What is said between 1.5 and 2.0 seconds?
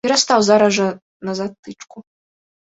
тычку!